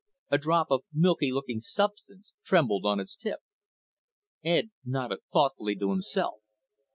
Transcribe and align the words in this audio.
A 0.31 0.39
drop 0.39 0.71
of 0.71 0.83
milky 0.91 1.31
looking 1.31 1.59
substance 1.59 2.33
trembled 2.43 2.87
on 2.87 2.99
its 2.99 3.15
tip. 3.15 3.41
Ed 4.43 4.71
nodded 4.83 5.19
thoughtfully 5.31 5.75
to 5.75 5.91
himself. 5.91 6.39